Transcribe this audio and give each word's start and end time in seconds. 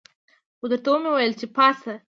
خو 0.57 0.65
درته 0.71 0.89
ومې 0.91 1.09
ویل 1.13 1.33
چې 1.39 1.45
پاڅه. 1.55 1.93